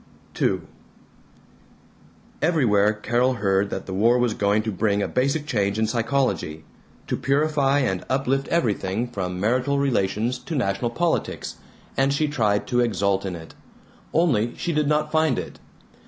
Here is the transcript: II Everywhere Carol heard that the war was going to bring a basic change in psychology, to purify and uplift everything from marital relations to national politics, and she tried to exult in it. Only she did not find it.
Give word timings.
II 0.41 0.61
Everywhere 2.41 2.91
Carol 2.91 3.35
heard 3.35 3.69
that 3.69 3.85
the 3.85 3.93
war 3.93 4.17
was 4.17 4.33
going 4.33 4.63
to 4.63 4.71
bring 4.71 5.03
a 5.03 5.07
basic 5.07 5.45
change 5.45 5.77
in 5.77 5.85
psychology, 5.85 6.65
to 7.05 7.15
purify 7.15 7.81
and 7.81 8.03
uplift 8.09 8.47
everything 8.47 9.05
from 9.07 9.39
marital 9.39 9.77
relations 9.77 10.39
to 10.39 10.55
national 10.55 10.89
politics, 10.89 11.57
and 11.95 12.11
she 12.13 12.27
tried 12.27 12.65
to 12.65 12.79
exult 12.79 13.27
in 13.27 13.35
it. 13.35 13.53
Only 14.11 14.55
she 14.57 14.73
did 14.73 14.87
not 14.87 15.11
find 15.11 15.37
it. 15.37 15.59